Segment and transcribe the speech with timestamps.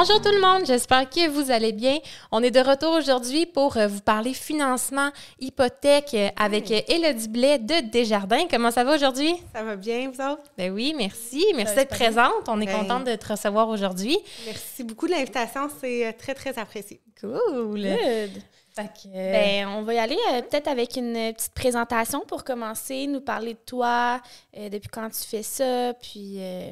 [0.00, 1.98] Bonjour tout le monde, j'espère que vous allez bien.
[2.30, 5.10] On est de retour aujourd'hui pour euh, vous parler financement,
[5.40, 8.46] hypothèque euh, avec euh, Élodie Blais de Desjardins.
[8.48, 9.34] Comment ça va aujourd'hui?
[9.52, 10.44] Ça va bien, vous autres?
[10.56, 11.44] Ben oui, merci.
[11.56, 12.30] Merci d'être présente.
[12.46, 14.16] On est Ben- contente de te recevoir aujourd'hui.
[14.46, 17.00] Merci beaucoup de l'invitation, c'est très, très apprécié.
[17.20, 17.82] Cool.
[17.82, 18.42] Good.
[18.76, 23.20] Que, Ben, on va y aller euh, peut-être avec une petite présentation pour commencer, nous
[23.20, 24.20] parler de toi,
[24.56, 26.36] euh, depuis quand tu fais ça, puis...
[26.38, 26.70] euh,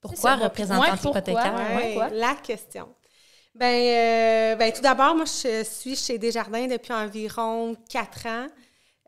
[0.00, 1.20] pourquoi représentante pourquoi?
[1.20, 1.76] hypothécaire?
[1.76, 2.08] Ouais, quoi?
[2.10, 2.88] la question.
[3.54, 8.46] Ben, euh, ben, tout d'abord, moi, je suis chez Desjardins depuis environ quatre ans.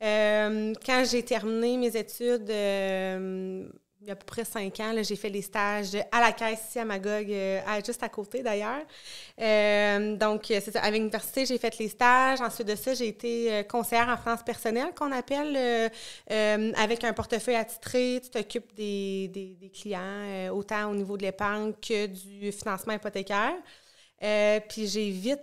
[0.03, 3.69] Euh, quand j'ai terminé mes études, euh,
[4.03, 6.61] il y a à peu près cinq ans, j'ai fait les stages à la caisse
[6.69, 8.81] ici à Magog, euh, juste à côté d'ailleurs.
[9.39, 10.81] Euh, donc, euh, c'est ça.
[10.81, 12.41] Avec l'université, j'ai fait les stages.
[12.41, 15.91] Ensuite de ça, j'ai été conseillère en finances personnelles, qu'on appelle,
[16.77, 18.21] avec un portefeuille attitré.
[18.25, 23.53] Tu t'occupes des, des- clients, autant au niveau de l'épargne que du financement hypothécaire.
[24.69, 25.41] Puis j'ai vite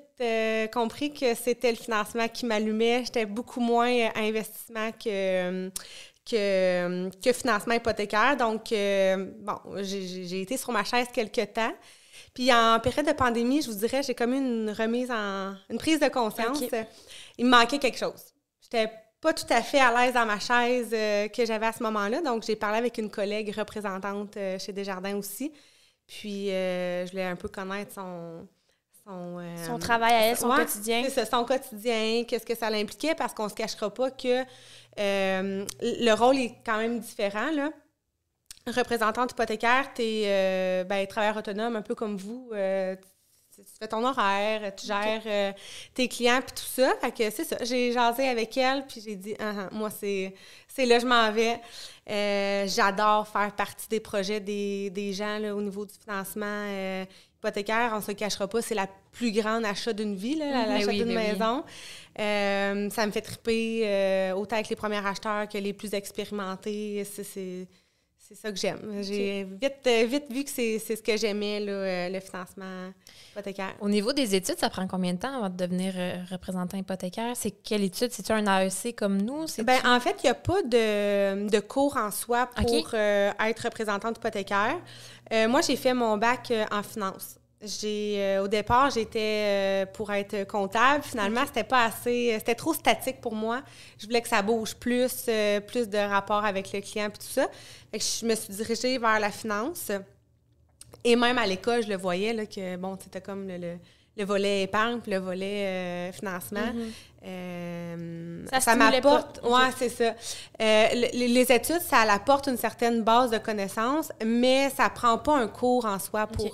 [0.73, 3.03] compris que c'était le financement qui m'allumait.
[3.05, 5.69] J'étais beaucoup moins investissement que,
[6.29, 8.35] que, que financement hypothécaire.
[8.37, 11.73] Donc, euh, bon, j'ai- été sur ma chaise quelques temps.
[12.33, 15.53] Puis en période de pandémie, je vous dirais, j'ai comme eu une remise en...
[15.69, 16.61] une prise de conscience.
[17.37, 18.21] Il me manquait quelque chose.
[18.61, 21.81] J'étais pas tout à fait à l'aise dans ma chaise euh, que j'avais à ce
[21.83, 22.21] moment-là.
[22.21, 25.51] Donc, j'ai parlé avec une collègue représentante euh, chez Desjardins aussi.
[26.05, 28.47] Puis, euh, je voulais un peu connaître son...
[29.05, 31.05] Son, son travail à elle, son Ouais, quotidien.
[31.09, 34.43] c'est son quotidien, qu'est-ce que ça l'impliquait, parce qu'on se cachera pas que
[34.99, 37.71] euh, le rôle est quand même différent, là.
[38.67, 42.49] Représentante hypothécaire, tu es ben, travailleur autonome, un peu comme vous.
[42.53, 42.95] euh,
[43.57, 45.51] tu, fais ton horaire, tu gères euh,
[45.93, 46.93] tes clients, puis tout ça.
[47.01, 47.57] Fait que c'est ça.
[47.63, 50.33] J'ai jasé avec elle, puis j'ai dit, Ah, ah, moi, c'est
[50.67, 51.59] c'est là, je m'en vais.
[52.09, 57.05] Euh, J'adore faire partie des projets des, des gens là, au niveau du financement euh,
[57.37, 57.93] hypothécaire.
[57.95, 60.53] On se le cachera pas, c'est la plus grande achat d'une vie, là, Mhm.
[60.69, 61.31] l'achat Ben oui, d'une ben oui.
[61.31, 61.63] maison.
[62.95, 67.03] Ça me fait triper autant avec les premiers acheteurs que les plus expérimentés.
[67.05, 67.67] C'est- C'est
[68.27, 68.79] c'est ça que j'aime.
[69.03, 72.91] J'ai vite, euh, vite vu que c'est ce que j'aimais, euh, le financement
[73.31, 73.73] hypothécaire.
[73.79, 77.33] Au niveau des études, ça prend combien de temps avant de devenir euh, représentant hypothécaire?
[77.35, 78.11] C'est quelle étude?
[78.11, 79.45] C'est-tu un AEC comme nous?
[79.63, 83.59] Ben, en fait, il n'y a pas de, de cours en soi pour euh, être
[83.61, 84.75] représentante hypothécaire.
[85.31, 87.36] Euh, moi, j'ai fait mon bac en finance.
[87.61, 91.03] J'ai, euh, au départ, j'étais euh, pour être comptable.
[91.03, 93.63] Finalement, c'était pas assez, euh, c'était trop statique pour moi.
[93.97, 97.33] Je voulais que ça bouge plus, euh, plus de rapport avec le client puis tout
[97.33, 97.47] ça.
[97.91, 99.91] Fait que je me suis dirigée vers la finance.
[101.03, 103.77] Et même à l'école, je le voyais là, que bon, c'était comme le, le-
[104.17, 106.71] le volet épargne puis le volet euh, financement.
[107.23, 108.71] Euh, Ça
[109.09, 109.39] m'apporte.
[109.43, 110.05] Ouais, c'est ça.
[110.05, 115.37] Euh, le- les, études, ça apporte une certaine base de connaissances, mais ça prend pas
[115.37, 116.45] un cours en soi pour.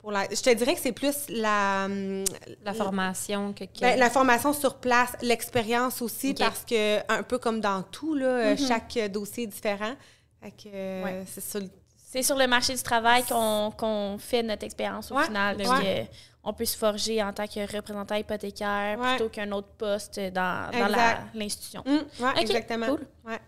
[0.00, 2.24] Pour la, je te dirais que c'est plus la, hum,
[2.64, 3.64] La formation que...
[3.64, 8.14] que- ben, la formation sur place, l'expérience aussi, parce que un peu comme dans tout,
[8.14, 9.94] là, euh, chaque euh, dossier est différent.
[10.42, 11.24] Fait que, euh, Ouais.
[11.26, 11.60] c'est ça.
[11.60, 11.68] le-
[12.12, 15.56] C'est sur le marché du travail qu'on qu'on fait notre expérience au Ouais, final.
[15.58, 16.08] ouais.
[16.08, 19.16] que on peut se forger en tant que représentant hypothécaire Ouais.
[19.16, 21.84] plutôt qu'un autre poste dans, dans l'institution.
[21.86, 22.00] Ouais,
[22.34, 22.86] OK, exactement.
[22.86, 23.06] cool.
[23.26, 23.38] Ouais.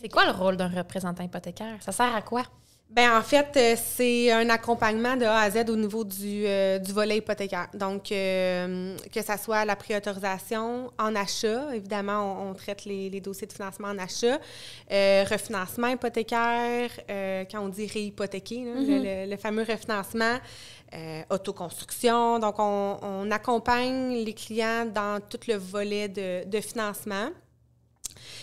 [0.00, 1.78] C'est quoi le rôle d'un représentant hypothécaire?
[1.80, 2.42] Ça sert à quoi?
[2.90, 6.78] Ben en fait, euh, c'est un accompagnement de A à Z au niveau du, euh,
[6.78, 7.68] du volet hypothécaire.
[7.74, 13.20] Donc, euh, que ça soit la préautorisation en achat, évidemment, on, on traite les, les
[13.20, 14.38] dossiers de financement en achat,
[14.90, 16.90] euh, refinancement hypothécaire,
[17.50, 20.38] quand on dit réhypothéquer, là, le, le- le fameux refinancement,
[21.28, 22.38] autoconstruction.
[22.38, 27.28] Donc, on, on accompagne les clients dans tout le volet de, de financement.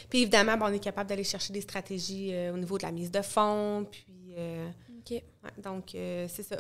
[0.09, 2.91] Puis évidemment, ben, on est capable d'aller chercher des stratégies euh, au niveau de la
[2.91, 4.05] mise de fonds, puis
[4.37, 4.69] euh,
[5.11, 5.23] ouais,
[5.57, 6.57] donc euh, c'est ça.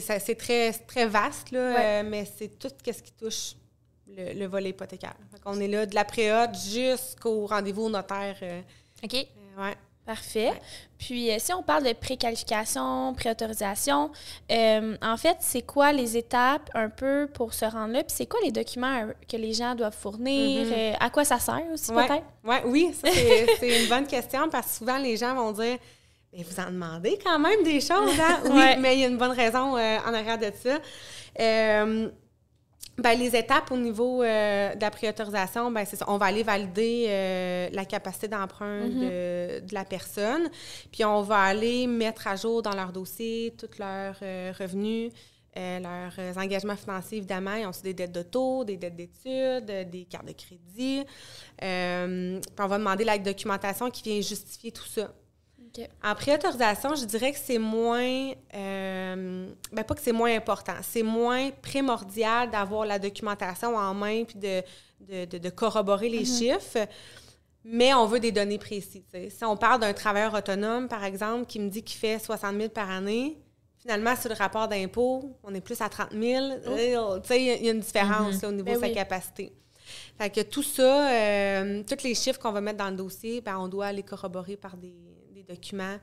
[0.00, 1.84] C'est très, très vaste, là, Ouais.
[1.84, 3.54] euh, mais c'est tout ce qui touche
[4.06, 5.14] le, le volet hypothécaire.
[5.44, 8.36] on est là de la préhote jusqu'au rendez-vous au notaire.
[9.02, 9.12] OK.
[9.14, 9.74] ouais.
[10.04, 10.52] Parfait.
[10.98, 14.10] Puis, si on parle de préqualification, préautorisation,
[14.50, 18.02] euh, en fait, c'est quoi les étapes un peu pour se rendre là?
[18.04, 20.64] Puis, c'est quoi les documents que les gens doivent fournir?
[20.66, 20.72] Mhm.
[20.72, 22.06] Euh, à quoi ça sert aussi, Ouais.
[22.06, 22.24] peut-être?
[22.42, 25.76] Ouais, oui, ça, c'est c'est une bonne question parce que souvent les gens vont dire
[26.32, 28.40] Mais vous en demandez quand même des choses, hein?
[28.44, 28.76] Oui, Ouais.
[28.76, 30.78] mais il y a une bonne raison euh, en arrière de ça.
[31.40, 32.10] Euh,
[32.98, 36.04] ben, les étapes au niveau euh, de la préautorisation, ben, c'est ça.
[36.08, 40.50] On va aller valider euh, la capacité d'emprunt de, de la personne.
[40.92, 45.12] Puis on va aller mettre à jour dans leur dossier tous leurs euh, revenus,
[45.56, 47.54] leurs engagements financiers, évidemment.
[47.54, 51.04] Ils ont aussi des dettes d'auto, des dettes d'études, des cartes de crédit.
[51.56, 55.12] Puis on va demander la documentation qui vient justifier tout ça.
[55.68, 55.80] OK.
[55.84, 55.88] OK.
[56.04, 58.32] En préautorisation, je dirais que c'est moins.
[58.54, 64.24] euh, ben pas que c'est moins important, c'est moins primordial d'avoir la documentation en main
[64.24, 64.62] puis de,
[65.00, 66.86] de, de- de corroborer les chiffres.
[67.64, 69.02] Mais on veut des données précises.
[69.12, 72.68] Si on parle d'un travailleur autonome, par exemple, qui me dit qu'il fait 60 000
[72.70, 73.36] par année,
[73.78, 76.44] finalement, sur le rapport d'impôt, on est plus à 30 000.
[76.66, 78.94] Euh, Tu sais, il y a- une différence là, au niveau Ben de sa oui.
[78.94, 79.52] capacité.
[80.18, 83.58] Fait que tout ça, euh, tous les chiffres qu'on va mettre dans le dossier, ben,
[83.58, 84.94] on doit les corroborer par des
[85.48, 85.96] documents.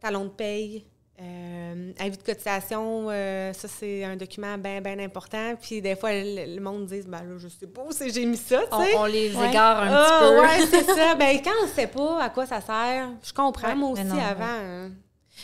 [0.00, 0.84] Talon de paye,
[1.20, 5.54] euh, avis de cotisation, euh, ça, c'est un document bien, bien important.
[5.60, 8.38] Puis des fois, le, le monde dit, ben là, je sais pas où j'ai mis
[8.38, 8.96] ça, tu On, sais.
[8.96, 9.50] on les Ouais.
[9.50, 10.40] égare un Ah, petit peu.
[10.40, 11.14] ouais, c'est ça.
[11.16, 14.04] Ben, quand on ne sait pas à quoi ça sert, je comprends, Ouais, moi aussi,
[14.04, 14.44] non, avant.
[14.44, 14.64] ouais.
[14.64, 14.90] hein,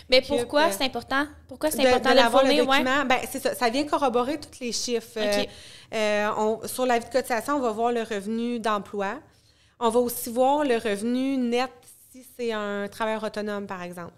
[0.08, 1.26] Mais pourquoi c'est important?
[1.48, 2.66] Pourquoi c'est important de de, le fournir?
[2.66, 3.54] document, ben, c'est ça.
[3.54, 5.08] Ça vient corroborer tous les chiffres.
[5.18, 5.48] Euh, OK.
[5.94, 9.18] euh, on- sur l'avis de cotisation, on va voir le revenu d'emploi.
[9.78, 11.70] On va aussi voir le revenu net
[12.22, 14.14] si c'est un travailleur autonome, par exemple.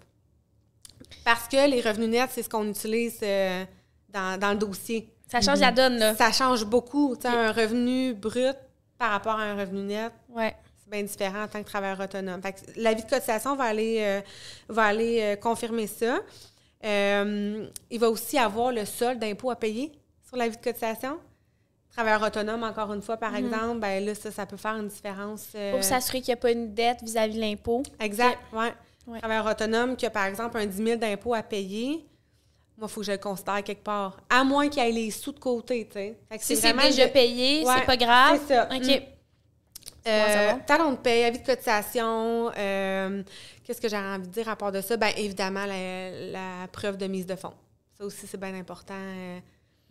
[1.25, 3.65] Parce que les revenus nets, c'est ce qu'on utilise euh,
[4.09, 5.09] dans, dans le dossier.
[5.27, 6.15] Ça change la donne, là.
[6.15, 7.15] Ça change beaucoup.
[7.25, 8.55] Un revenu brut
[8.97, 10.55] par rapport à un revenu net, Ouais.
[10.81, 12.41] c'est bien différent en tant que travailleur autonome.
[12.41, 14.21] Fait que l'avis de cotisation va aller, euh,
[14.69, 16.19] va aller euh, confirmer ça.
[16.83, 19.91] Il va aussi avoir le solde d'impôt à payer
[20.27, 21.19] sur l'avis de cotisation.
[21.91, 25.47] Travailleur autonome, encore une fois, par exemple, ben là, ça, ça peut faire une différence.
[25.55, 27.83] euh, Pour s'assurer qu'il n'y a pas une dette vis-à-vis de l'impôt.
[27.99, 28.73] Exact, ouais.
[29.07, 29.19] Ouais.
[29.19, 32.05] Travailleur autonome qui a, par exemple, un 10 000 d'impôt à payer,
[32.77, 34.17] moi, il faut que je le considère quelque part.
[34.29, 36.17] À moins qu'il y ait les sous de côté, tu sais.
[36.39, 38.39] Si c'est déjà de- payé, Ouais, c'est pas grave.
[38.47, 38.69] c'est ça.
[38.71, 38.85] OK.
[38.85, 39.03] Mm.
[40.07, 43.21] Euh, talon de paie, avis de cotisation, euh,
[43.63, 44.95] qu'est-ce que j'ai envie de dire à part de ça?
[44.95, 47.53] Bien, évidemment, la, la preuve de mise de fonds.
[47.97, 49.39] Ça aussi, c'est bien important euh,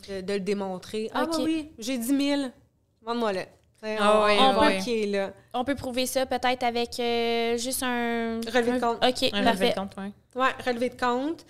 [0.09, 1.11] de, de le démontrer.
[1.15, 1.31] Ah, OK.
[1.31, 2.07] bah oui, j'ai 10
[2.37, 2.43] 000,
[3.03, 3.43] vende-moi là.
[3.83, 4.79] Ah oui, On oui.
[4.81, 5.33] qui est là.
[5.55, 8.41] On peut prouver ça peut-être avec euh, juste un...
[8.53, 8.97] Relevé de compte.
[8.97, 9.03] OK,
[9.33, 9.69] Un relevé parfait.
[9.71, 10.13] de compte, ouais.
[10.35, 11.47] Oui, relevé de compte.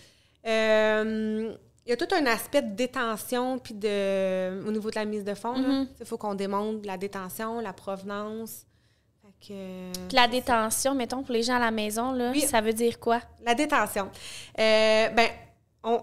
[0.46, 1.54] Euh,
[1.86, 5.24] il y a tout un aspect de détention puis de au niveau de la mise
[5.24, 5.56] de fonds.
[5.56, 5.88] Mhm.
[6.00, 8.66] Il faut qu'on démontre la détention, la provenance.
[9.22, 12.42] Fait que, Puis la détention, mettons, pour les gens à la maison, là, Oui.
[12.42, 13.20] ça veut dire quoi?
[13.42, 14.10] La détention.
[14.58, 15.28] Euh, ben,
[15.84, 16.00] on,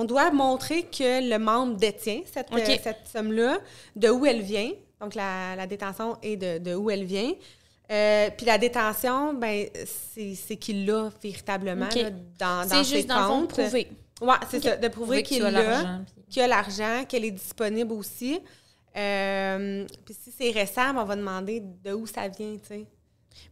[0.00, 3.58] on doit montrer que le membre détient cette, euh, cette somme-là,
[3.96, 4.70] de où elle vient.
[5.00, 7.32] Donc, la, la détention est de, de où elle vient.
[7.90, 9.66] Euh, puis la détention, ben,
[10.14, 11.94] c'est c'est qu'il l'a véritablement OK.
[11.94, 13.48] là, dans, dans C'est ses juste, dans le comptes.
[13.50, 13.88] prouver.
[14.20, 18.40] Oui, c'est ça, de prouver qu'il l'a, qu'il a l'argent, qu'elle est disponible aussi.
[18.96, 22.86] Euh, puis si c'est récent, ben, on va demander de où ça vient, tu sais.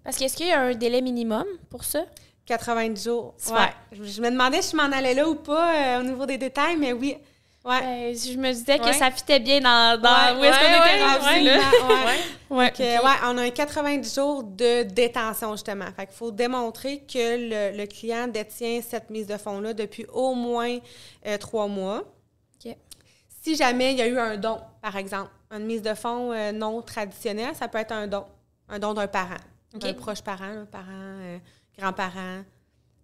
[0.02, 2.04] Parce qu'est-ce qu'il y a un délai minimum pour ça?
[2.46, 3.34] 90 jours.
[3.36, 3.60] Super.
[3.60, 3.72] Ouais.
[3.92, 6.38] Je, je me demandais si je m'en allais là ou pas euh, au niveau des
[6.38, 7.16] détails, mais oui.
[7.64, 7.82] Ouais.
[7.82, 8.92] Euh, je me disais que Ouais.
[8.92, 11.18] ça fitait bien dans, dans Ouais, où est-ce qu'on était là.
[12.48, 12.80] Donc,
[13.24, 15.86] on a un 90 jours de détention, justement.
[15.96, 20.34] Fait qu'il faut démontrer que le, le client détient cette mise de fonds-là depuis au
[20.34, 20.78] moins
[21.26, 22.04] euh, trois mois.
[23.42, 26.50] Si jamais il y a eu un don, par exemple, une mise de fonds euh,
[26.50, 28.24] non traditionnelle, ça peut être un don.
[28.68, 29.36] Un don d'un parent,
[29.72, 29.82] OK.
[29.82, 31.38] d'un proche parent, là, parent,
[31.78, 32.42] euh, grand-parent,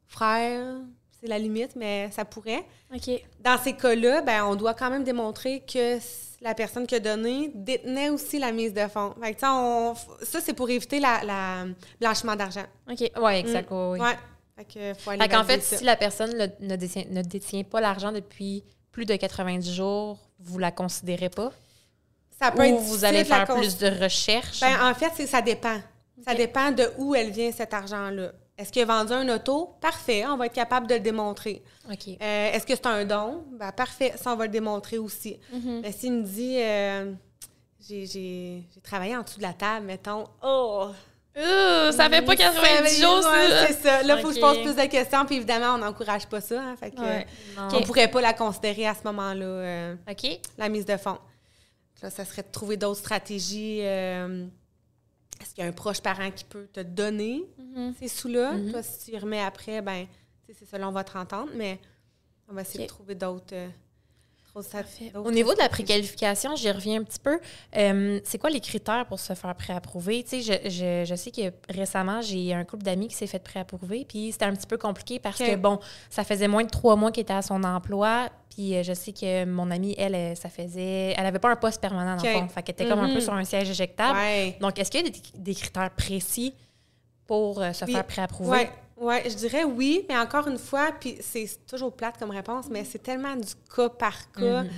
[0.07, 0.77] frère,
[1.21, 2.65] c'est la limite, mais ça pourrait.
[2.95, 3.11] OK.
[3.41, 5.99] Dans ces cas-là, ben, on doit quand même démontrer que
[6.41, 9.15] la personne qui a donné détenait aussi la mise de fonds.
[9.23, 11.65] Fait que, on- ça, c'est pour éviter la, la
[12.01, 12.65] blanchiment d'argent.
[12.91, 13.11] OK.
[13.21, 13.69] Oui, exact.
[13.71, 14.01] oui, oui.
[14.01, 14.19] Ouais.
[14.57, 15.77] Fait que faut aller Fait ça.
[15.79, 20.19] si la personne le- ne, détient, ne détient pas l'argent depuis plus de 90 jours,
[20.41, 21.53] vous la considérez pas?
[22.41, 24.61] ça peut Ou vous allez faire plus de recherches?
[24.61, 25.79] Ben, en fait, ça dépend.
[26.27, 28.33] Ça dépend de où elle vient, cet argent-là.
[28.63, 29.75] Est-ce qu'il a vendu un auto?
[29.81, 31.65] Parfait, on va être capable de le démontrer.
[31.91, 33.45] Euh, Est-ce que c'est un don?
[33.59, 35.41] Ben, parfait, ça, on va le démontrer aussi.
[35.53, 35.81] Mhm.
[35.83, 37.13] Mais s'il me dit, euh,
[37.81, 40.87] j'ai travaillé en dessous de la table, mettons, oh!
[41.37, 43.27] Euh, ça fait pas 90 Ça, jours,
[43.67, 44.03] c'est ça.
[44.05, 46.63] Là, il faut que je pose plus de questions, puis évidemment, on n'encourage pas ça.
[46.63, 47.27] hein, fait que, Ouais.
[47.57, 47.69] Non.
[47.73, 49.97] On pourrait pas la considérer à ce moment-là, euh,
[50.59, 51.19] la mise de fonds.
[52.01, 53.81] Là, ça serait de trouver d'autres stratégies.
[55.43, 57.95] Est-ce qu'il y a un proche parent qui peut te donner Mhm.
[57.99, 58.53] ces sous-là?
[58.57, 58.71] Mhm.
[58.71, 60.07] Toi, si tu y remets après, ben,
[60.47, 61.81] c'est selon votre entente, mais
[62.49, 63.55] on va essayer de trouver d'autres.
[63.55, 63.69] euh,
[64.55, 65.69] Au niveau de la stratégies.
[65.69, 67.41] préqualification, j'y reviens un petit peu.
[67.77, 70.23] Euh, c'est quoi les critères pour se faire préapprouver?
[70.25, 73.39] Tu sais, je, je, je sais que récemment, j'ai un couple d'amis qui s'est fait
[73.43, 75.79] préapprouver, puis c'était un petit peu compliqué parce que, bon,
[76.11, 79.13] ça faisait moins de trois mois qu'elle était à son emploi, puis euh, je sais
[79.13, 81.15] que mon amie, elle, euh, ça faisait...
[81.17, 82.49] Elle avait pas un poste permanent, dans le fond.
[82.49, 83.21] Fait qu'elle était comme un peu Mhm.
[83.23, 84.19] sur un siège éjectable.
[84.19, 84.57] Ouais.
[84.61, 86.53] Donc, est-ce qu'il y a des, des critères précis
[87.27, 87.93] pour euh, se Oui.
[87.93, 88.51] faire préapprouver?
[88.51, 92.67] Ouais, ouais, je dirais oui, mais encore une fois, puis c'est toujours plate comme réponse,
[92.71, 94.63] mais c'est tellement du cas par cas.
[94.63, 94.71] Mhm.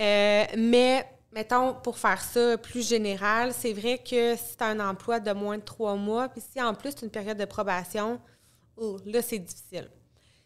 [0.00, 4.80] Euh, mais, mettons, pour faire ça plus général, c'est vrai que si tu as un
[4.80, 7.44] emploi de moins de trois mois, puis si en plus tu as une période de
[7.44, 8.20] probation,
[8.76, 9.90] oh, là, c'est difficile.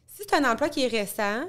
[0.06, 1.44] Si c'est un emploi qui est récent,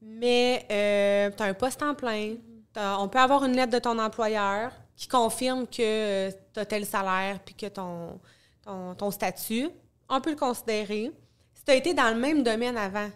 [0.00, 2.36] mais euh, tu as un poste en plein,
[2.76, 7.40] on peut avoir une lettre de ton employeur qui confirme que tu as tel salaire
[7.44, 8.20] puis que ton,
[8.64, 9.68] ton, ton statut,
[10.08, 11.10] on peut le considérer.
[11.54, 13.08] Si tu as été dans le même domaine avant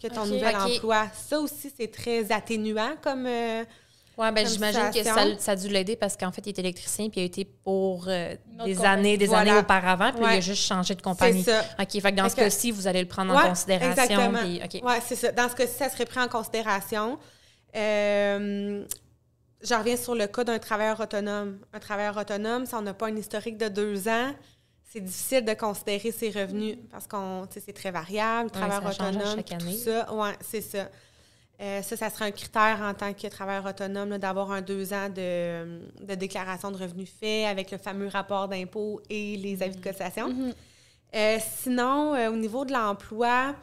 [0.00, 3.26] que ton nouvel emploi, ça aussi, c'est très atténuant comme...
[3.26, 3.64] euh,
[4.16, 7.08] Ouais, ben j'imagine que ça, ça a dû l'aider parce qu'en fait, il est électricien
[7.08, 8.86] puis il a été pour euh, des compagnie.
[8.86, 9.50] années, des Voilà.
[9.50, 11.42] années auparavant, puis il a juste changé de c'est compagnie.
[11.42, 11.62] ça.
[11.80, 13.90] OK, fait que dans Fait ce que- cas-ci, vous allez le prendre en considération.
[13.90, 14.38] Exactement.
[14.38, 14.86] puis- OK.
[14.88, 15.32] Ouais, c'est ça.
[15.32, 17.18] Dans ce cas-ci, ça serait pris en considération.
[17.74, 18.84] Euh,
[19.62, 21.58] je reviens sur le cas d'un travailleur autonome.
[21.72, 24.32] Un travailleur autonome, si on n'a pas un historique de deux ans,
[24.94, 28.44] c'est difficile de considérer ses revenus parce qu'on, c'est très variable.
[28.44, 30.14] Ouais, Travailleur autonome, chaque tout ça.
[30.14, 30.88] Ouais, c'est ça.
[31.60, 35.08] Euh, ça, ça serait un critère en tant que travailleur autonome d'avoir un deux ans
[35.08, 39.82] de, de déclaration de revenus fait avec le fameux rapport d'impôt et les avis de
[39.82, 40.28] cotisation.
[40.28, 40.52] Mhm.
[41.14, 43.56] Euh, sinon, euh, au niveau de l'emploi,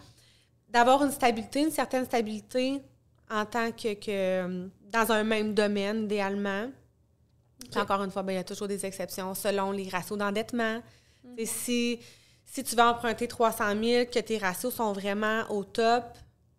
[0.67, 2.81] d'avoir une stabilité, une certaine stabilité
[3.29, 6.69] en tant que, que, dans un même domaine, idéalement.
[7.75, 10.81] Encore une fois, ben, il y a toujours des exceptions selon les ratios d'endettement.
[11.37, 11.99] Sais, Si,
[12.45, 16.03] si tu vas emprunter 300 000, que tes ratios sont vraiment au top,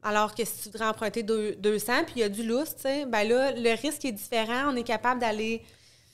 [0.02, 3.28] alors que si tu voudrais emprunter deux- 200, puis il y a du lousse, ben
[3.28, 4.70] là, le risque est différent.
[4.72, 5.62] On est capable d'aller...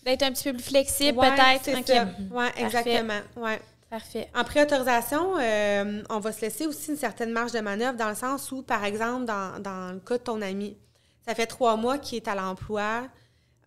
[0.05, 1.65] D'être un petit peu plus flexible, Ouais, peut-être.
[1.65, 1.87] c'est Ok.
[1.87, 2.07] ça.
[2.35, 3.21] Ouais, exactement.
[3.37, 3.61] Ouais.
[3.91, 4.29] Parfait.
[4.35, 8.15] En préautorisation, euh, on va se laisser aussi une certaine marge de manœuvre dans le
[8.15, 10.77] sens où, par exemple, dans, dans le cas de ton ami,
[11.27, 13.09] ça fait trois mois qu'il est à l'emploi,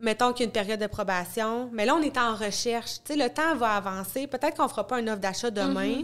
[0.01, 2.95] mettons qu'il y a une période de probation, mais là, on est en recherche.
[3.03, 4.27] Tu sais, le temps va avancer.
[4.27, 6.03] Peut-être qu'on ne fera pas une offre d'achat demain.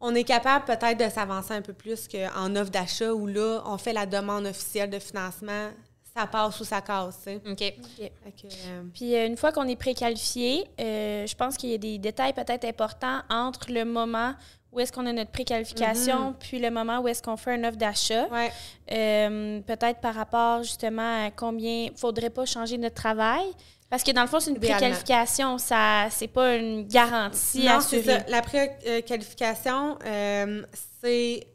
[0.00, 3.78] On est capable peut-être de s'avancer un peu plus qu'en offre d'achat où là, on
[3.78, 5.70] fait la demande officielle de financement,
[6.16, 7.18] ça passe ou ça casse.
[7.18, 7.40] tu sais.
[7.50, 7.74] OK.
[8.00, 11.98] Euh, Puis euh, une fois qu'on est préqualifié, euh, je pense qu'il y a des
[11.98, 14.34] détails peut-être importants entre le moment
[14.72, 17.76] où est-ce qu'on a notre préqualification, puis le moment où est-ce qu'on fait une offre
[17.76, 18.26] d'achat.
[18.28, 18.50] ouais.
[18.92, 23.44] Euh, peut-être par rapport justement à combien faudrait pas changer notre travail.
[23.90, 27.98] Parce que dans le fond, c'est une préqualification, ça c'est pas une garantie Non, c'est
[27.98, 28.18] assurée.
[28.20, 28.24] ça.
[28.28, 30.62] La préqualification, euh,
[31.02, 31.46] c'est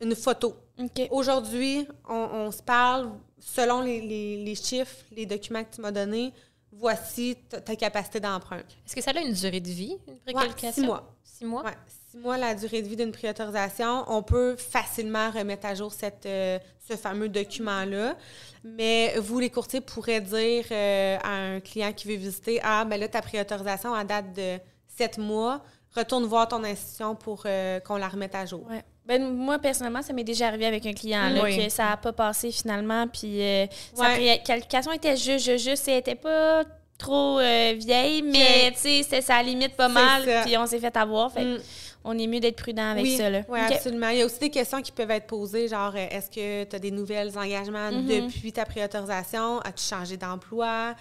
[0.00, 0.54] une photo.
[0.78, 1.08] OK.
[1.10, 5.92] Aujourd'hui, on, on se parle selon les, les- les chiffres, les documents que tu m'as
[5.92, 6.32] donnés.
[6.72, 8.58] Voici ta, capacité d'emprunt.
[8.86, 10.82] Est-ce que ça a une durée de vie, une Ouais, préqualification?
[10.82, 11.14] six mois.
[11.24, 11.64] Six mois?
[11.64, 11.76] Ouais,
[12.10, 14.04] six mois la durée de vie d'une préautorisation.
[14.08, 18.16] On peut facilement remettre à jour cette, euh, ce fameux document-là.
[18.64, 23.00] Mais vous, les courtiers, pourraient dire euh, à un client qui veut visiter Ah, ben
[23.00, 25.62] là, ta préautorisation à date de sept mois,
[25.94, 28.66] retourne voir ton institution pour euh, qu'on la remette à jour.
[28.68, 28.84] Ouais.
[29.08, 31.56] Ben, moi, personnellement, ça m'est déjà arrivé avec un client, là, Oui.
[31.56, 33.08] que ça n'a pas passé finalement.
[33.08, 34.14] Puis euh, sa Ouais.
[34.36, 35.88] préqualification était juste, juste.
[35.88, 36.62] Elle n'était pas
[36.98, 40.24] trop euh, vieille, mais tu sais, sa limite pas mal.
[40.24, 40.42] ça.
[40.44, 41.32] Puis on s'est fait avoir.
[41.32, 41.58] Fait Mm.
[42.04, 43.30] on est mieux d'être prudent avec oui, ça.
[43.30, 43.40] Là.
[43.48, 44.08] oui, absolument.
[44.10, 46.76] Il y a aussi des questions qui peuvent être posées, genre euh, est-ce que tu
[46.76, 48.06] as des nouvelles engagements Mhm.
[48.06, 49.60] depuis ta préautorisation?
[49.60, 50.94] As-tu changé d'emploi?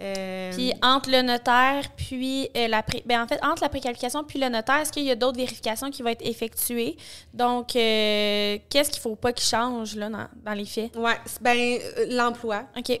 [0.00, 3.02] Euh, Puis entre le notaire, puis euh, la pré...
[3.04, 5.90] ben, en fait, entre la préqualification puis le notaire, est-ce qu'il y a d'autres vérifications
[5.90, 6.96] qui vont être effectuées?
[7.34, 10.90] Donc, euh, qu'est-ce qu'il faut pas qu'il change là, dans, dans les faits?
[11.26, 12.64] c'est- ben, l'emploi.
[12.76, 13.00] OK.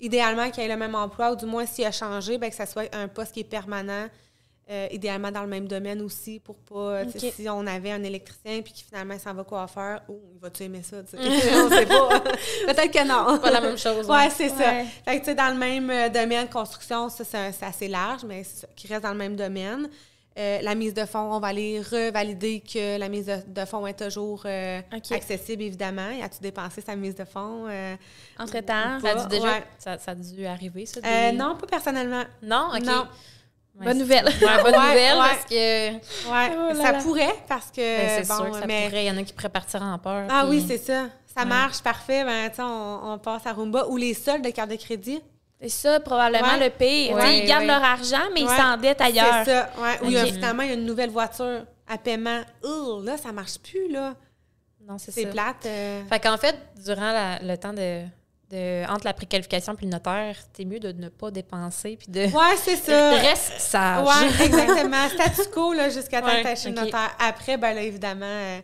[0.00, 2.66] Idéalement qu'il ait le même emploi, ou du moins s'il a changé, ben, que ça
[2.66, 4.06] soit un poste qui est permanent,
[4.70, 7.32] euh, idéalement dans le même domaine aussi, pour pas, tu Ok.
[7.34, 10.82] si on avait un électricien puis qui finalement s'en va coiffeur, oh, il va-tu aimer
[10.82, 11.02] ça?
[11.02, 12.20] tu on sait pas.
[12.20, 13.38] Peut-être que non.
[13.38, 14.06] Pas la même chose.
[14.08, 14.72] Ouais, c'est ça.
[15.04, 18.42] Fait que, tu sais, dans le même euh, domaine, construction, ça, c'est assez large, mais
[18.76, 19.88] qui reste dans le même domaine.
[20.38, 23.84] Euh, la mise de fonds, on va aller revalider que la mise de, de fonds
[23.88, 26.10] est toujours euh, accessible, évidemment.
[26.10, 27.64] Y a-tu dépensé sa mise de fonds?
[27.68, 27.96] euh,
[28.38, 29.64] Entre-temps, Ça a dû déjà, ouais.
[29.78, 31.00] ça, ça a dû arriver, ça?
[31.00, 32.22] des- euh, non, pas personnellement.
[32.42, 32.68] Non?
[32.72, 32.84] OK.
[32.84, 33.08] Non.
[33.78, 34.24] Ouais, bonne c'est- nouvelle.
[34.26, 36.98] Ouais, bonne nouvelle, parce que Ouais, Oh là ça là.
[37.02, 37.76] pourrait parce que.
[37.80, 39.04] ben, c'est bon, sûr que ça mais- pourrait.
[39.04, 40.26] Il y en a qui pourraient partir en peur.
[40.30, 41.04] Ah puis- oui, c'est ça.
[41.36, 42.24] Ça marche, parfait.
[42.24, 45.20] Ben, tu sais, on, on passe à Roomba ou les soldes de carte de crédit.
[45.60, 47.16] C'est ça, probablement le pire.
[47.30, 49.42] Ils gardent leur argent, mais ils s'endettent ailleurs.
[49.44, 49.98] C'est ça, ouais.
[50.02, 50.28] Ou il y a- Ok.
[50.32, 52.40] finalement, il y a une nouvelle voiture à paiement.
[52.64, 54.14] Oh, là, ça marche plus, là.
[54.88, 55.28] Non, c'est C'est ça.
[55.28, 55.66] plate.
[55.66, 56.02] euh.
[56.08, 58.02] Fait qu'en fait, durant la- le temps de,
[58.50, 62.22] de- entre la préqualification puis le notaire, t'es mieux de ne pas dépenser puis de
[62.22, 63.10] Ouais, c'est ça.
[63.12, 64.06] reste sage.
[64.06, 65.08] Ouais, exactement.
[65.08, 67.14] Statu quo, là, jusqu'à temps Ouais, que le notaire.
[67.18, 68.60] Après, ben là, évidemment, euh,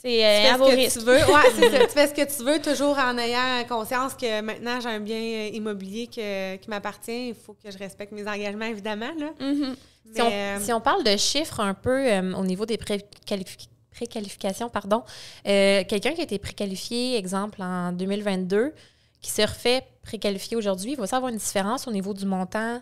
[0.00, 0.98] C'est tu euh, fais à ce que risques.
[1.00, 1.16] tu veux.
[1.16, 1.78] Ouais, c'est ça.
[1.86, 5.16] Tu fais ce que tu veux, toujours en ayant conscience que maintenant, j'ai un bien
[5.18, 7.30] euh, immobilier que- qui m'appartient.
[7.30, 9.30] Il faut que je respecte mes engagements, évidemment, là.
[9.40, 9.74] Mhm.
[10.14, 12.76] Si, on, Mais, euh, si on parle de chiffres un peu euh, au niveau des
[12.78, 15.02] préqualifi- préqualifications, pardon,
[15.46, 18.72] euh, quelqu'un qui a été préqualifié, exemple, en 2022,
[19.20, 22.80] qui se refait préqualifier aujourd'hui, il va ça avoir une différence au niveau du montant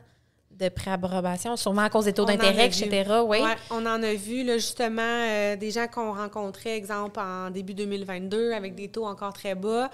[0.50, 3.10] de préapprobation, sûrement à cause des taux d'intérêt, etc.
[3.26, 3.42] Oui.
[3.42, 7.74] Ouais, on en a vu là, justement euh, des gens qu'on rencontrait, exemple, en début
[7.74, 9.90] 2022, avec des taux encore très bas.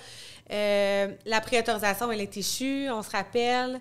[0.52, 3.80] Euh, la préautorisation, elle est échue, on se rappelle.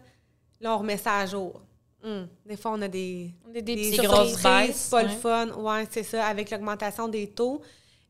[0.59, 1.61] Là, on remet ça à jour.
[2.03, 5.15] Hum, Des fois, on a des, Des, des des petits grosses baisses, pas le ouais.
[5.15, 5.47] fun.
[5.57, 7.61] Oui, c'est ça, avec l'augmentation des taux.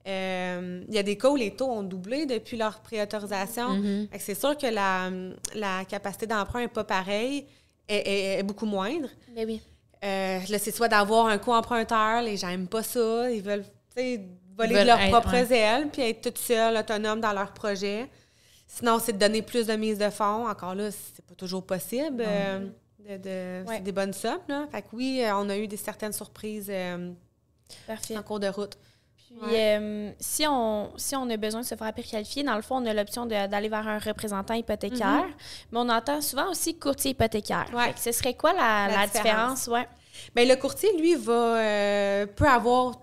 [0.07, 3.69] Euh, Il y a des cas où les taux ont doublé depuis leur préautorisation.
[3.69, 4.07] Mhm.
[4.19, 5.09] C'est sûr que la,
[5.55, 7.45] la capacité d'emprunt n'est pas pareille,
[7.87, 9.07] est, est- est beaucoup moindre.
[9.35, 9.61] Ben oui.
[10.03, 13.63] Euh, là, c'est soit d'avoir un co-emprunteur, les gens n'aiment pas ça, ils veulent
[13.95, 15.57] voler Ils veulent de leurs être- propres ouais.
[15.57, 18.09] ailes, puis être toutes seules, autonomes dans leur projet.
[18.67, 20.47] Sinon, c'est de donner plus de mise de fonds.
[20.47, 22.23] Encore là, c'est pas toujours possible.
[22.25, 22.59] euh,
[22.99, 23.75] de, de- Ouais.
[23.77, 24.39] C'est des bonnes sommes.
[24.47, 24.65] Là.
[24.71, 26.71] Fait que oui, on a eu des certaines surprises
[27.89, 28.77] en cours de route.
[29.41, 29.77] Puis, Ouais.
[29.79, 32.85] euh, si, on, si on a besoin de se faire préqualifier, dans le fond, on
[32.85, 35.25] a l'option d'aller vers un représentant hypothécaire.
[35.71, 37.65] Mais on entend souvent aussi courtier hypothécaire.
[37.73, 37.93] Ouais.
[37.97, 39.65] Ce serait quoi la, La la différence?
[39.65, 39.67] différence?
[39.67, 39.87] Ouais.
[40.35, 42.99] Bien, le courtier, lui, va euh, peut avoir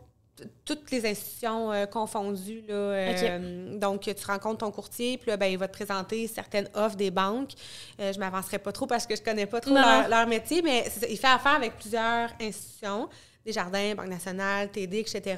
[0.65, 2.63] toutes les institutions euh, confondues.
[2.69, 6.69] Là, euh, Donc, tu rencontres ton courtier, puis là, ben, il va te présenter certaines
[6.75, 7.51] offres des banques.
[7.99, 10.27] Euh, je ne m'avancerai pas trop parce que je ne connais pas trop leur, leur
[10.29, 13.09] métier, mais il fait affaire avec plusieurs institutions.
[13.49, 15.37] Desjardins, Banque nationale, TD, etc.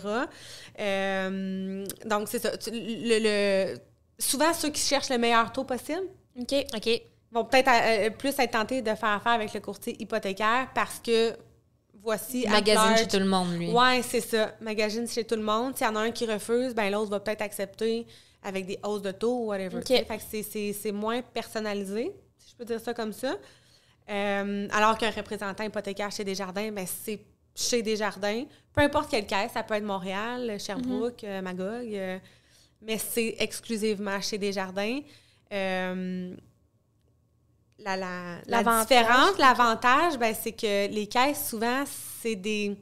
[0.79, 2.57] Euh, donc, c'est ça.
[2.57, 3.19] Tu- le,
[3.75, 3.79] le-
[4.19, 6.03] souvent, ceux qui cherchent le meilleur taux possible
[6.39, 6.55] OK.
[6.75, 7.03] OK.
[7.33, 11.37] vont peut-être euh, plus être tentés de faire affaire avec le courtier hypothécaire parce que
[12.03, 13.71] voici Magazine large- chez tout le monde, lui.
[13.71, 14.55] Ouais, c'est ça.
[14.61, 15.77] Magazine chez tout le monde.
[15.77, 18.07] S'il y en a un qui refuse, ben l'autre va peut-être accepter
[18.43, 19.77] avec des hausses de taux ou whatever.
[19.79, 19.85] OK.
[19.85, 20.05] tu sais.
[20.05, 23.37] Fait que c'est- c'est c'est moins personnalisé, si je peux dire ça comme ça.
[24.09, 27.21] Euh, alors qu'un représentant hypothécaire chez Desjardins, ben c'est
[27.55, 28.45] chez Desjardins.
[28.73, 32.19] Peu importe quelle caisse, ça peut être Montréal, Sherbrooke, euh, Magog, euh,
[32.83, 35.01] mais c'est exclusivement chez Desjardins.
[35.53, 36.35] Euh,
[37.79, 41.85] la, la, la différence, l'avantage, ben, c'est que les caisses, souvent,
[42.23, 42.77] c'est des,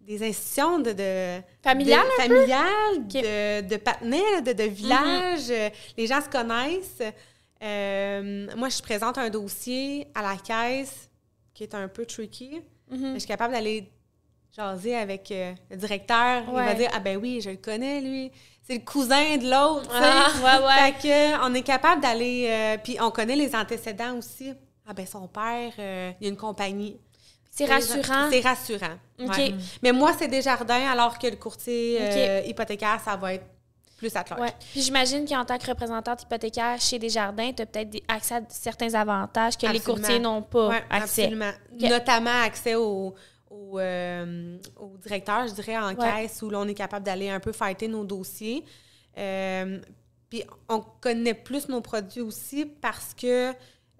[0.00, 5.50] des institutions de, de Familiales, de, familiales, de, de partenaires, de, de villages.
[5.50, 7.02] Euh, Les gens se connaissent.
[7.62, 11.10] Euh, moi, je présente un dossier à la caisse
[11.52, 12.62] qui est un peu tricky.
[12.90, 13.00] Mhm.
[13.08, 13.90] mais Je suis capable d'aller
[14.56, 16.42] jaser avec euh, le directeur.
[16.48, 18.30] Il va dire Ah, ben oui, je le connais, lui.
[18.66, 19.90] C'est le cousin de l'autre.
[19.92, 20.28] Ah,
[20.60, 20.92] ouais, ouais.
[20.92, 22.46] Fait que, on est capable d'aller.
[22.48, 24.52] euh, puis on connaît les antécédents aussi.
[24.86, 26.98] Ah, ben son père, euh, il y a une compagnie.
[27.50, 28.28] C'est rassurant.
[28.30, 28.96] C'est rassurant.
[29.20, 29.36] OK.
[29.36, 29.54] ouais.
[29.82, 33.44] Mais moi, c'est Desjardins, alors que le courtier euh, hypothécaire, ça va être
[33.98, 34.48] plus à Ouais.
[34.72, 38.94] Puis j'imagine qu'en tant que représentante hypothécaire chez Desjardins, tu as peut-être accès à certains
[38.94, 41.24] avantages que les courtiers n'ont pas Ouais, accès.
[41.24, 41.50] absolument.
[41.78, 43.14] Notamment accès au,
[43.50, 45.96] au, euh, au directeur, je dirais, en Ouais.
[45.96, 48.64] caisse, où l'on est capable d'aller un peu fighter nos dossiers.
[49.18, 49.80] Euh,
[50.28, 53.52] puis on connaît plus nos produits aussi parce que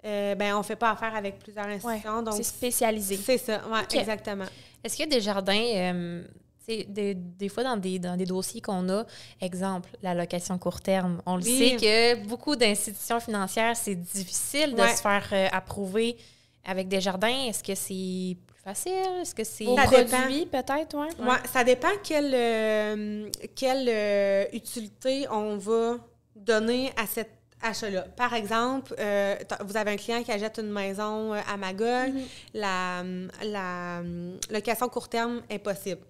[0.03, 1.73] euh, ben on fait pas affaire avec plusieurs Ouais.
[1.75, 2.23] institutions.
[2.23, 3.17] donc C'est spécialisé.
[3.17, 4.45] c'est ça, ouais, exactement.
[4.83, 6.23] Est-ce qu'il y a des jardins, euh,
[6.67, 9.05] des, des fois dans des, dans des dossiers qu'on a,
[9.41, 11.57] exemple, la location court terme, on le Oui.
[11.57, 14.95] sait que beaucoup d'institutions financières, c'est difficile de Ouais.
[14.95, 16.17] se faire euh, approuver
[16.63, 17.45] avec des jardins.
[17.47, 19.21] Est-ce que c'est plus facile?
[19.21, 19.65] Est-ce que c'est...
[19.65, 21.09] Produits, peut-être, ouais?
[21.19, 25.97] Ouais, ça dépend quelle, euh, quelle euh, utilité on va
[26.35, 27.29] donner à cet
[27.61, 28.01] achat-là.
[28.15, 32.13] Par exemple, euh, vous avez un client qui achète une maison à Magog,
[32.53, 33.03] la,
[33.43, 36.01] la hum, location court terme est possible.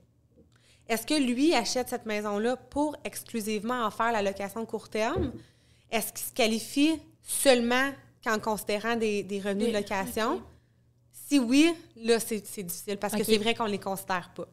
[0.87, 5.31] Est-ce que lui achète cette maison-là pour exclusivement en faire la location court terme?
[5.89, 7.91] Est-ce qu'il se qualifie seulement
[8.23, 10.41] qu'en considérant des, des revenus de location?
[11.31, 14.45] Si oui, là, c'est difficile parce que c'est vrai qu'on ne les considère pas.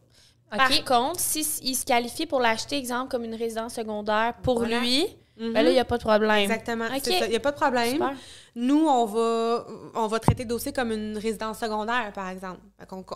[0.48, 4.78] Par contre, s'il il se qualifie pour l'acheter, exemple, comme une résidence secondaire pour Voilà.
[4.78, 5.04] lui,
[5.36, 5.52] Mhm.
[5.54, 6.38] ben là, il n'y a pas de problème.
[6.50, 6.86] Exactement.
[7.04, 7.92] Il n'y a pas de problème.
[7.94, 8.14] Super.
[8.54, 12.60] Nous, on va, on va traiter le dossier comme une résidence secondaire, par exemple.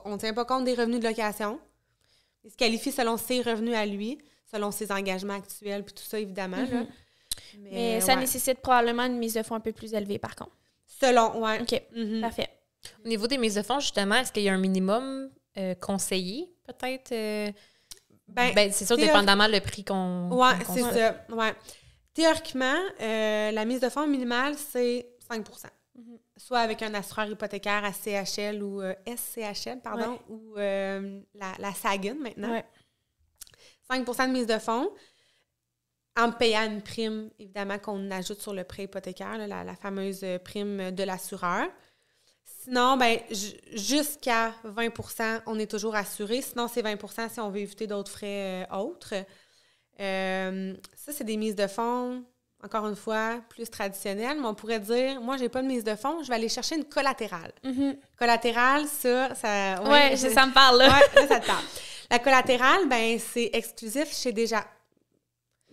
[0.05, 1.61] on ne tient pas compte des revenus de location.
[2.44, 4.18] Il se qualifie selon ses revenus à lui,
[4.53, 6.57] selon ses engagements actuels, puis tout ça, évidemment.
[6.57, 6.64] là.
[6.81, 6.87] Mhm.
[7.70, 8.20] Mais ça ouais.
[8.20, 10.51] nécessite probablement une mise de fonds un peu plus élevée, par contre.
[11.01, 11.61] Selon, ouais.
[11.62, 12.20] OK, Mhm.
[12.20, 12.48] parfait.
[13.05, 16.53] Au niveau des mises de fonds, justement, est-ce qu'il y a un minimum euh, conseillé,
[16.66, 17.12] peut-être?
[17.12, 17.51] euh?
[18.29, 21.25] Ben, Ben, c'est sûr, théor- dépendamment le prix qu'on qu'on c'est ça.
[21.31, 21.55] Ouais.
[22.14, 25.47] Théoriquement, euh, la mise de fonds minimale, c'est 5
[25.95, 26.18] Mhm.
[26.38, 32.51] Soit avec un assureur hypothécaire à CHL ou SCHL, pardon, ou la, la Sagan maintenant.
[32.53, 32.64] Ouais.
[33.90, 34.90] 5% de mise de fonds
[36.16, 39.77] en me payant une prime, évidemment, qu'on ajoute sur le prêt hypothécaire, là, la, la
[39.77, 41.66] fameuse prime de l'assureur.
[42.64, 46.42] Sinon, ben, ju- jusqu'à 20% on est toujours assuré.
[46.42, 49.14] Sinon, c'est 20% si on veut éviter d'autres frais euh, autres.
[50.01, 52.22] Euh, ça, c'est des mises de fonds
[52.64, 55.96] encore une fois, plus traditionnel, mais on pourrait dire, moi, j'ai pas de mise de
[55.96, 57.51] fonds, je vais aller chercher une collatérale.
[57.64, 57.96] Mhm.
[58.16, 59.83] Collatérale, ça, ça...
[59.83, 60.87] Ouais, je- ça me parle, là.
[60.87, 61.64] Ouais, là, ça te parle.
[62.09, 64.68] La collatérale, ben c'est exclusif chez Desjardins.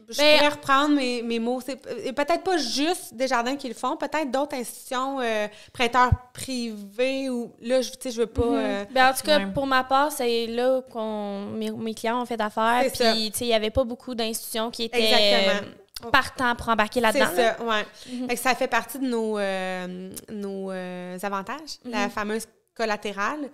[0.09, 1.61] Je Ben, pourrais reprendre mes, mes mots.
[1.63, 7.53] C'est peut-être pas juste Desjardins qui le font, peut-être d'autres institutions, euh, prêteurs privés ou
[7.61, 8.41] là, je, je veux pas.
[8.45, 8.55] Mhm.
[8.55, 12.25] euh, Ben, en tout cas, pour ma part, c'est là qu'on mes, mes clients ont
[12.25, 12.83] fait affaire.
[12.93, 13.11] C'est.
[13.11, 15.69] Puis, tu sais, il n'y avait pas beaucoup d'institutions qui étaient Exactement.
[16.05, 17.31] euh, partants pour embarquer c'est là-dedans.
[17.41, 17.55] là.
[17.57, 17.85] ça, ouais.
[18.11, 18.27] Mhm.
[18.29, 22.09] Fait que ça fait partie de nos, euh, nos euh, avantages, la Mhm.
[22.11, 22.45] fameuse
[22.75, 23.49] collatérale.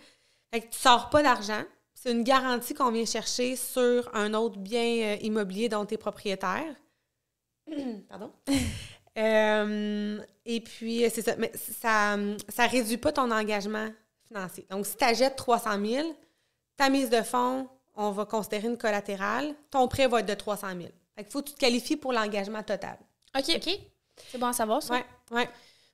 [0.54, 1.64] Fait que tu sors pas d'argent.
[2.06, 5.98] C'est une garantie qu'on vient chercher sur un autre bien euh, immobilier dont tu es
[5.98, 6.76] propriétaire.
[8.10, 8.32] Pardon?
[9.18, 11.38] Euh, et puis, c'est ça.
[11.38, 12.18] Mais ça
[12.50, 13.88] ça réduit pas ton engagement
[14.28, 14.68] financier.
[14.70, 16.18] Donc, si tu achètes 300 000,
[16.76, 19.56] ta mise de fonds, on va considérer une collatérale.
[19.72, 20.90] Ton prêt va être de 300 000.
[21.16, 22.98] Fait qu'il faut que tu te qualifies pour l'engagement total.
[23.38, 23.56] OK.
[23.56, 23.80] OK?
[24.30, 24.96] C'est bon à savoir, ça.
[25.32, 25.50] Ouais.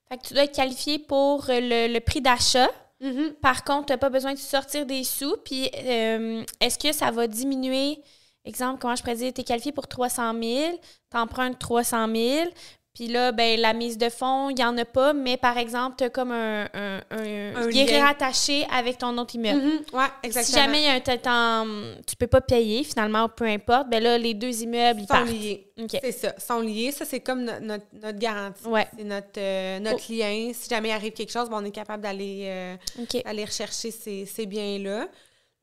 [0.09, 2.71] Fait que tu dois être qualifié pour euh, le, le prix d'achat.
[3.01, 3.33] Mhm.
[3.41, 5.35] Par contre, tu n'as pas besoin de sortir des sous.
[5.43, 7.99] Puis, euh, est-ce que ça va diminuer?
[8.45, 10.79] Exemple, comment je pourrais dire, tu es qualifié pour 300 000,
[11.11, 12.49] tu empruntes 300 000,
[12.93, 15.95] puis là, ben, la mise de fonds, il n'y en a pas, mais par exemple,
[15.97, 16.65] tu as comme un.
[16.73, 19.61] un, un, Un qui est rattaché avec ton autre immeuble.
[19.61, 19.71] Mhm.
[19.93, 20.57] Ouais, Si exactement.
[20.63, 21.65] jamais il y a un
[22.05, 25.29] tu peux pas payer finalement, peu importe, ben là, les deux immeubles, ils sont partent.
[25.29, 25.71] liés.
[25.81, 25.97] OK.
[26.01, 26.91] C'est ça, sont liés.
[26.91, 28.65] Ça, c'est comme no- notre, notre garantie.
[28.67, 28.87] Ouais.
[28.97, 30.13] C'est notre, euh, notre Oh.
[30.13, 30.51] lien.
[30.53, 32.75] Si jamais il arrive quelque chose, ben, on est capable d'aller euh,
[33.23, 35.07] aller rechercher ces, ces biens-là.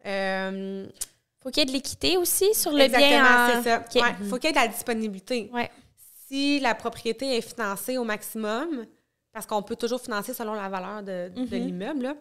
[0.06, 0.86] Euh,
[1.42, 3.58] Faut qu'il y ait de l'équité aussi sur le exactement, bien.
[3.58, 3.84] en- c'est ça.
[3.84, 4.02] OK.
[4.02, 5.50] Ouais, faut qu'il y ait de la disponibilité.
[5.52, 5.70] Ouais.
[6.28, 8.86] Si la propriété est financée au maximum,
[9.32, 11.66] parce qu'on peut toujours financer selon la valeur de, de Mhm.
[11.66, 12.16] l'immeuble,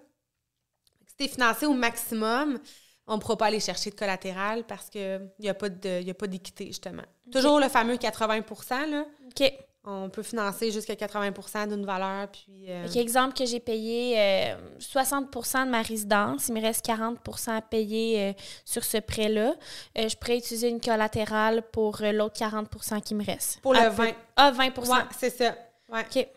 [1.07, 2.59] si tu es financé au maximum,
[3.05, 5.67] on ne pourra pas aller chercher de collatéral parce qu'il n'y pas
[6.09, 7.03] a pas d'équité, justement.
[7.31, 9.05] Toujours le fameux 80% là.
[9.27, 9.53] OK.
[9.89, 12.65] On peut financer jusqu'à 80% d'une valeur, puis...
[12.67, 17.61] euh, exemple que j'ai payé euh, 60% de ma résidence, il me reste 40% à
[17.61, 18.33] payer euh,
[18.65, 19.53] sur ce prêt-là.
[19.97, 23.61] Euh, je pourrais utiliser une collatérale pour euh, l'autre 40% qui me reste.
[23.61, 24.07] Pour le À 20.
[24.07, 25.55] peu- Ah, 20 Ouais, c'est ça.
[25.89, 26.01] Ouais.
[26.01, 26.15] OK.
[26.15, 26.27] Ouais.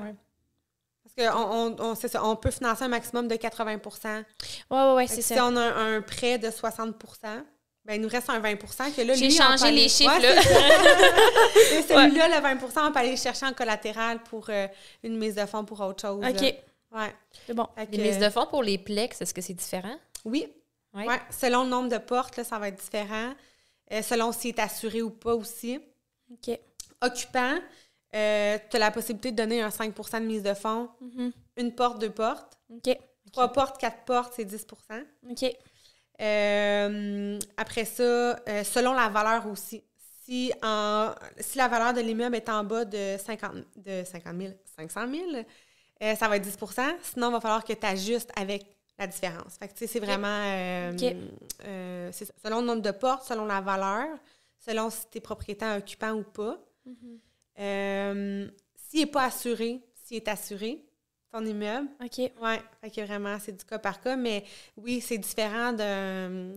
[0.00, 0.14] Ouais.
[1.16, 4.22] Parce qu'on on, on, ça, on peut financer un maximum de 80 Ouais,
[4.70, 5.44] ouais, ouais, Fait c'est que Si ça.
[5.46, 6.94] on a un, un prêt de 60
[7.84, 10.40] ben, il nous reste un 20% que là, J'ai changé les chiffres, Ouais, là.
[11.78, 14.68] Et celui-là, le 20% on peut aller le chercher en collatéral pour euh,
[15.02, 16.24] une mise de fonds pour autre chose.
[16.24, 16.50] OK, là.
[16.92, 17.14] Ouais.
[17.46, 17.66] c'est bon.
[17.74, 19.96] Fait Les que, mises de fonds pour les plex, est-ce que c'est différent?
[20.24, 20.46] Oui.
[20.94, 21.06] Ouais.
[21.30, 23.32] Selon le nombre de portes, là, ça va être différent.
[23.92, 25.80] Euh, selon s'il est assuré ou pas aussi.
[26.30, 26.56] OK.
[27.00, 27.58] Occupant,
[28.12, 30.88] tu as la possibilité de donner un 5% de mise de fonds.
[31.00, 31.32] Mhm.
[31.56, 32.58] Une porte, deux portes.
[32.70, 32.96] OK.
[33.32, 35.56] Trois portes, quatre portes, c'est 10% OK.
[36.22, 39.82] Euh, après ça, euh, selon la valeur aussi.
[40.24, 44.52] Si, en, si la valeur de l'immeuble est en bas de 50, de 50 000,
[44.76, 45.24] 500 000,
[46.02, 48.64] euh, ça va être 10% Sinon, il va falloir que tu ajustes avec
[48.98, 49.56] la différence.
[49.58, 50.28] Fait que, tu sais, c'est vraiment...
[50.28, 52.32] euh, c'est ça.
[52.42, 54.06] selon le nombre de portes, selon la valeur,
[54.58, 56.56] selon si tu es propriétaire occupant ou pas.
[56.86, 58.50] Mhm.
[58.76, 60.84] S'il n'est pas assuré, s'il est assuré,
[61.32, 62.18] ton immeuble, OK.
[62.18, 64.44] oui, fait que vraiment, c'est du cas par cas, mais
[64.76, 66.54] oui, c'est différent de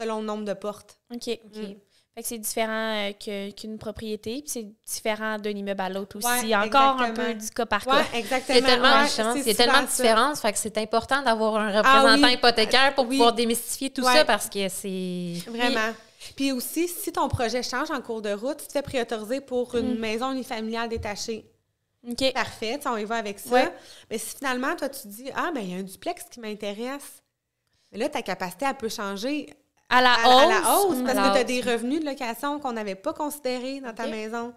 [0.00, 0.98] selon le nombre de portes.
[1.14, 1.28] OK.
[1.28, 1.56] OK.
[1.56, 1.74] Mm.
[2.14, 6.18] Fait que c'est différent euh, que- qu'une propriété, puis c'est différent d'un immeuble à l'autre
[6.18, 6.26] aussi.
[6.26, 7.26] Ouais, Encore un exactement.
[7.28, 8.18] peu du cas par Oui, cas.
[8.18, 8.58] exactement.
[8.58, 10.58] Il y a tellement, Ouais, justement, c'est il y a tellement de différences, fait que
[10.58, 12.32] c'est important d'avoir un représentant Ah oui.
[12.32, 13.16] hypothécaire pour Oui.
[13.18, 14.12] pouvoir démystifier tout Ouais.
[14.14, 15.34] ça parce que c'est...
[15.46, 15.92] Vraiment.
[16.34, 19.76] Puis aussi, si ton projet change en cours de route, tu te fais prioriser pour
[19.76, 19.98] une Mm.
[20.00, 21.44] maison unifamiliale détachée.
[22.06, 22.32] OK.
[22.34, 23.50] Parfait, on y va avec ça.
[23.50, 23.72] Ouais.
[24.10, 26.40] Mais si finalement, toi, tu te dis, ah, ben il y a un duplex qui
[26.40, 27.22] m'intéresse,
[27.90, 29.52] mais là, ta capacité, elle peut changer
[29.88, 30.42] À la à, hausse.
[30.42, 33.12] à la hausse parce À que tu as des revenus de location qu'on n'avait pas
[33.12, 34.52] considérés dans ta maison.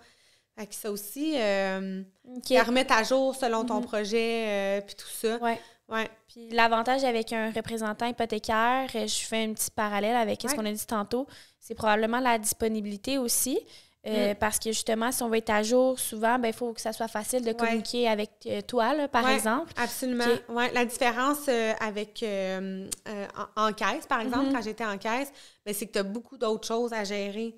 [0.57, 2.03] Fait que ça aussi, euh,
[2.35, 2.51] OK.
[2.51, 3.85] à remettre à jour selon ton Mhm.
[3.85, 5.37] projet, euh, puis tout ça.
[5.37, 5.59] Ouais.
[5.87, 6.09] Ouais.
[6.27, 10.65] Puis l'avantage avec un représentant hypothécaire, euh, je fais un petit parallèle avec ce qu'on
[10.65, 11.25] a dit tantôt,
[11.59, 13.59] c'est probablement la disponibilité aussi.
[14.07, 14.35] Euh, Mm.
[14.35, 16.91] Parce que justement, si on veut être à jour, souvent, ben, il faut que ça
[16.91, 19.35] soit facile de communiquer avec euh, toi, là, par Ouais.
[19.35, 19.71] exemple.
[19.77, 20.25] Absolument.
[20.49, 24.53] Ouais, la différence euh, avec en, en caisse, par exemple, Mhm.
[24.53, 25.31] quand j'étais en caisse,
[25.65, 27.55] ben, c'est que tu as beaucoup d'autres choses à gérer.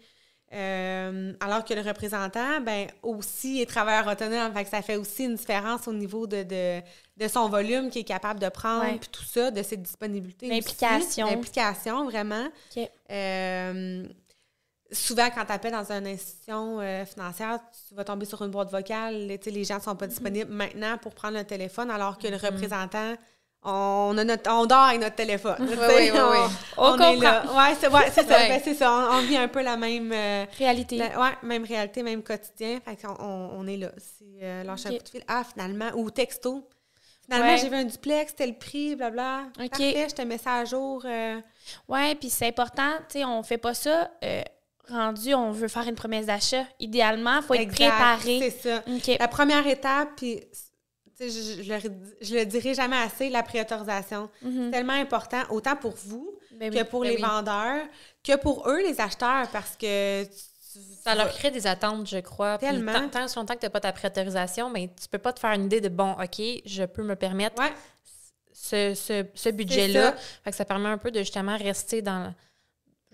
[1.40, 4.54] Alors que le représentant, ben aussi est travailleur autonome.
[4.54, 6.80] Fait que ça fait aussi une différence au niveau de, de,
[7.18, 10.48] de son volume qu'il est capable de prendre, puis tout ça, de ses disponibilités.
[10.50, 11.26] L'implication.
[11.26, 12.48] L'implication, vraiment.
[14.94, 18.70] Souvent, quand tu appelles dans une institution euh, financière, tu vas tomber sur une boîte
[18.72, 19.28] vocale.
[19.46, 23.16] Les gens ne sont pas disponibles maintenant pour prendre le téléphone, alors que le représentant
[23.66, 25.56] on, a notre, on dort avec notre téléphone.
[25.60, 26.38] Oui, oui, oui, on, oui.
[26.78, 27.40] On on est là.
[27.42, 27.58] comprend.
[27.64, 28.22] Ouais, c'est ouais, ça.
[28.24, 28.50] Ouais.
[28.50, 28.92] Ben, c'est ça.
[28.92, 30.98] On, on vit un peu la même, euh, Réalité.
[30.98, 32.80] la- ouais, même réalité, même quotidien.
[32.84, 33.90] Fait qu'on on, on est là.
[33.98, 35.24] C'est euh, lâcher un coup de fil.
[35.30, 36.68] Ah, finalement, ou texto.
[37.24, 39.44] Finalement, j'ai vu un duplex, c'était le prix, blabla.
[39.58, 39.70] Ok.
[39.70, 41.02] Parfait, je te mets ça à jour.
[41.06, 41.40] euh,
[41.88, 44.12] Ouais, puis c'est important, tu sais, on fait pas ça
[44.90, 46.64] rendu, on veut faire une promesse d'achat.
[46.80, 48.40] Idéalement, il faut être exact, préparé.
[48.40, 49.16] C'est ça.
[49.20, 50.42] La première étape, puis
[51.20, 51.26] je,
[51.64, 54.30] je, le, je le dirai jamais assez, la préautorisation.
[54.42, 54.66] Mhm.
[54.66, 56.84] C'est tellement important, autant pour vous Ben que oui.
[56.84, 57.22] pour ben les oui.
[57.22, 57.86] vendeurs,
[58.24, 60.26] que pour eux, les acheteurs, parce que
[61.04, 62.58] Ça leur crée des attentes, je crois.
[62.58, 62.94] Puis Tellement.
[62.94, 65.52] Tant, tant longtemps que tu n'as pas ta préautorisation, mais tu peux pas te faire
[65.54, 67.72] une idée de bon, OK, je peux me permettre Ouais,
[68.52, 70.12] ce, ce, ce budget-là.
[70.12, 70.18] ça.
[70.44, 72.34] Fait que ça permet un peu de justement rester dans.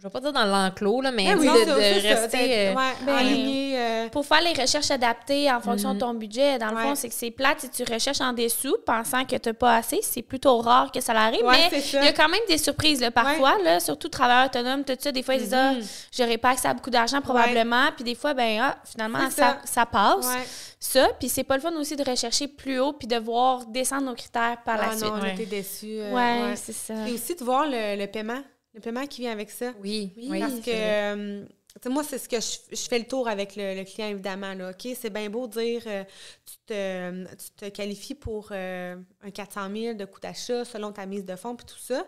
[0.02, 2.70] Je vais pas dire dans l'enclos, là, mais oui, sais, de, de ça, rester.
[2.70, 5.96] euh, ouais, ben, aligné, euh, Pour faire les recherches adaptées en fonction Mhm.
[5.96, 6.84] de ton budget, dans le Ouais.
[6.84, 9.76] fond, c'est que c'est plate si tu recherches en dessous pensant que tu n'as pas
[9.76, 10.00] assez.
[10.02, 13.02] C'est plutôt rare que ça l'arrive, Ouais, mais il y a quand même des surprises
[13.02, 15.12] là, parfois, là, surtout travailleurs autonomes, tout ça.
[15.12, 15.82] Des fois, ils disent Ah, Mhm.
[16.18, 17.88] j'aurais pas accès à beaucoup d'argent probablement.
[17.94, 19.58] Puis des fois, ben ah, finalement, ça, ça.
[19.66, 20.26] ça passe.
[20.28, 20.48] Ouais.
[20.80, 24.04] Ça, puis c'est pas le fun aussi de rechercher plus haut puis de voir descendre
[24.04, 25.04] nos critères par la Ah suite.
[25.14, 25.34] non, ouais.
[25.36, 26.00] j'étais déçue.
[26.00, 26.56] euh, ouais.
[26.56, 26.94] c'est ça.
[27.06, 28.40] Et aussi de voir le, le paiement,
[28.74, 29.74] le paiement qui vient avec ça?
[29.80, 30.40] Oui, Oui.
[30.40, 31.46] Parce que, euh,
[31.90, 34.54] moi, c'est ce que je, je fais le tour avec le, le client, évidemment.
[34.54, 36.04] Là, OK, c'est bien beau de dire euh,
[36.46, 41.06] tu, te, tu te qualifies pour euh, un 400 000 de coût d'achat selon ta
[41.06, 42.06] mise de fonds puis tout ça.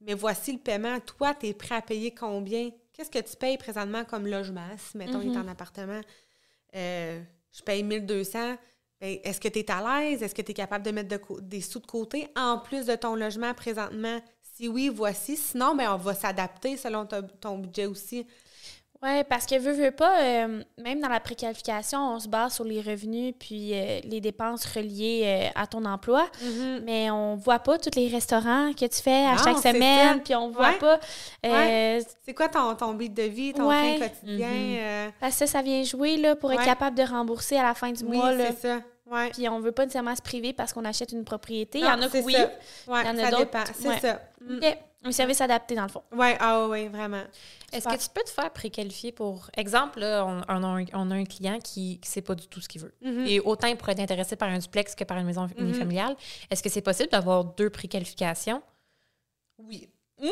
[0.00, 0.98] Mais voici le paiement.
[1.00, 2.70] Toi, tu es prêt à payer combien?
[2.92, 4.68] Qu'est-ce que tu payes présentement comme logement?
[4.76, 5.44] Si, mettons, il est Mhm.
[5.44, 6.00] en appartement,
[6.76, 7.20] euh,
[7.52, 8.56] je paye 1200.
[9.00, 10.22] Ben, Est-ce que tu es à l'aise?
[10.22, 12.96] Est-ce que tu es capable de mettre de des sous de côté en plus de
[12.96, 14.20] ton logement présentement?
[14.58, 15.36] Si oui, voici.
[15.36, 17.06] Sinon, ben, on va s'adapter selon
[17.40, 18.26] ton budget aussi.
[19.00, 22.64] Oui, parce que veux, veux pas, euh, même dans la préqualification, on se base sur
[22.64, 26.28] les revenus puis euh, les dépenses reliées euh, à ton emploi,
[26.82, 30.34] mais on voit pas tous les restaurants que tu fais à Non, chaque semaine, puis
[30.34, 30.78] on voit Ouais.
[30.78, 30.98] pas.
[31.46, 34.00] euh, C'est quoi ton, ton de vie, ton Ouais.
[34.00, 34.48] quotidien?
[34.50, 36.64] Euh, Parce que ça, ça vient jouer là, pour être Ouais.
[36.64, 38.32] capable de rembourser à la fin du oui, mois.
[38.32, 38.46] Là.
[38.50, 38.80] c'est ça.
[39.10, 39.30] Ouais.
[39.30, 41.78] Puis on veut pas nécessairement se priver parce qu'on achète une propriété.
[41.78, 42.34] Il y en a que oui.
[42.86, 43.58] Ouais, Il y en a d'autres.
[43.74, 44.00] C'est ouais.
[44.00, 44.20] ça.
[44.40, 44.56] Mm.
[44.58, 44.78] OK.
[45.04, 46.02] Un service adapté, dans le fond.
[46.12, 47.22] Ouais, ah oui, vraiment.
[47.72, 49.48] Est-ce que tu peux te faire préqualifier pour.
[49.56, 52.48] Exemple, là, on, on a un, on a un client qui ne sait pas du
[52.48, 52.92] tout ce qu'il veut.
[53.02, 53.24] Mhm.
[53.26, 55.52] Et autant il pourrait être intéressé par un duplex que par une maison Mhm.
[55.58, 56.16] unifamiliale.
[56.50, 58.60] Est-ce que c'est possible d'avoir deux préqualifications?
[59.58, 59.88] Oui.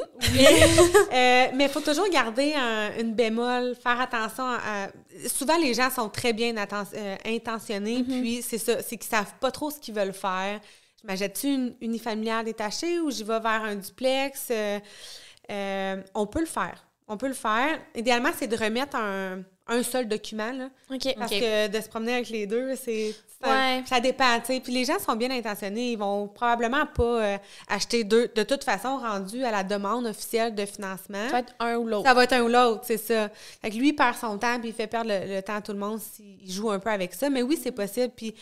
[1.12, 4.88] Euh, mais il faut toujours garder un- une bémol, faire attention à...
[5.28, 9.50] Souvent, les gens sont très bien euh, intentionnés, puis c'est ça, c'est qu'ils savent pas
[9.50, 10.60] trop ce qu'ils veulent faire.
[11.00, 14.50] Je m'achète-tu une unifamiliale détachée ou j'y vais vers un duplex?
[14.50, 16.84] Euh, on peut le faire.
[17.08, 17.78] On peut le faire.
[17.94, 20.68] Idéalement, c'est de remettre un, un seul document, là.
[21.18, 23.14] Parce que de se promener avec les deux, c'est.
[23.42, 23.82] Ça, Ouais.
[23.86, 24.60] ça dépend, tu sais.
[24.60, 25.92] Puis les gens sont bien intentionnés.
[25.92, 28.28] Ils vont probablement pas euh, acheter deux.
[28.34, 31.86] De toute façon, rendu à la demande officielle de financement, Ça va être un ou
[31.86, 32.06] l'autre.
[32.08, 33.28] ça va être un ou l'autre, c'est ça.
[33.60, 35.60] Fait que lui, il perd son temps puis il fait perdre le, le temps à
[35.60, 37.28] tout le monde s'il joue un peu avec ça.
[37.28, 38.12] Mais oui, c'est possible.
[38.16, 38.34] Puis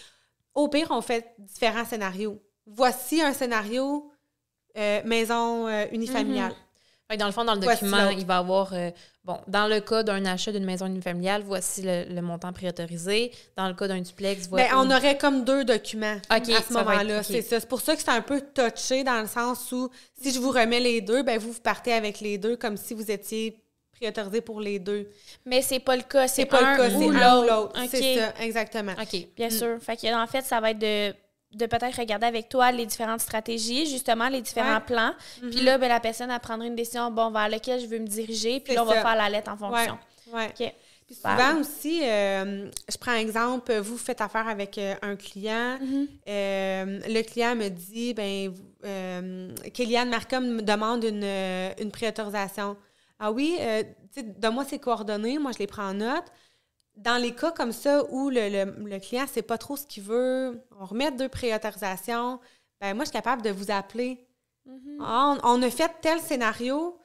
[0.54, 2.40] au pire, on fait différents scénarios.
[2.64, 4.08] Voici un scénario
[4.78, 6.54] euh, maison euh, unifamiliale.
[7.10, 8.90] Fait que dans le fond, dans le Voici document, il va avoir, euh,
[9.24, 13.30] bon, dans le cas d'un achat d'une maison unifamiliale, voici le, le montant préautorisé.
[13.56, 14.66] Dans le cas d'un duplex, voici.
[14.70, 17.22] Ben, on aurait comme deux documents à ce moment-là.
[17.22, 17.60] C'est ça.
[17.60, 19.90] C'est pour ça que c'est un peu touché dans le sens où
[20.20, 22.94] si je vous remets les deux, ben vous, vous partez avec les deux comme si
[22.94, 23.60] vous étiez
[23.92, 25.06] préautorisé pour les deux.
[25.44, 26.26] Mais c'est pas le cas.
[26.26, 27.80] C'est C'est pas un le cas, c'est l'autre.
[27.90, 28.92] C'est ça, exactement.
[28.92, 29.26] OK.
[29.36, 29.50] Bien Mm.
[29.50, 29.76] sûr.
[29.82, 31.14] Fait que, en fait, ça va être de,
[31.54, 34.80] de peut-être regarder avec toi les différentes stratégies, justement, les différents Ouais.
[34.86, 35.12] plans.
[35.40, 38.06] Puis là, ben, la personne, elle prendra une décision, bon, vers lequel je veux me
[38.06, 38.60] diriger.
[38.60, 39.98] Puis là, on va faire la lettre en fonction.
[40.32, 40.46] Ouais.
[40.48, 40.72] OK.
[41.06, 45.76] Puis souvent aussi, euh, je prends un exemple, vous faites affaire avec euh, un client,
[45.78, 46.08] Mhm.
[46.28, 48.50] euh, le client me dit, ben,
[48.86, 51.24] euh, Kéliane Marcom me demande une,
[51.78, 52.76] une préautorisation.
[53.20, 53.82] Ah oui, euh,
[54.38, 56.24] donne-moi ses coordonnées, moi je les prends en note.
[56.96, 59.86] Dans les cas comme ça où le, le, le client ne sait pas trop ce
[59.86, 62.40] qu'il veut, on remet deux préautorisations,
[62.80, 64.26] ben moi je suis capable de vous appeler.
[65.00, 66.98] On, on a fait tel scénario,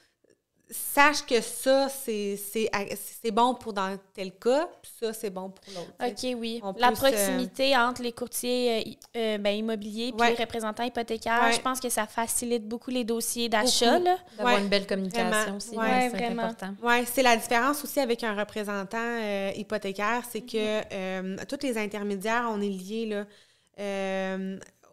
[0.71, 5.91] sache que ça, c'est bon pour dans tel cas, puis ça, c'est bon pour l'autre.
[5.99, 6.59] OK, oui.
[6.63, 10.29] On La se- proximité entre les courtiers euh, i- euh, ben, immobiliers et Ouais.
[10.35, 11.53] les représentants hypothécaires, Ouais.
[11.53, 13.99] je pense que ça facilite beaucoup les dossiers d'achat.
[13.99, 15.57] D'avoir Ouais, une belle communication vraiment.
[15.57, 16.43] aussi, Ouais, ouais, c'est vraiment.
[16.43, 16.75] important.
[16.83, 21.77] Oui, c'est la différence aussi avec un représentant euh, hypothécaire, c'est que euh, tous les
[21.77, 23.25] intermédiaires, on est liés, là.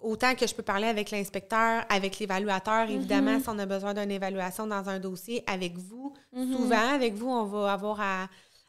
[0.06, 4.10] Autant que je peux parler avec l'inspecteur, avec l'évaluateur, évidemment, si on a besoin d'une
[4.12, 6.14] évaluation dans un dossier, avec vous.
[6.32, 6.52] Mhm.
[6.56, 8.28] Souvent, avec vous, on va avoir à,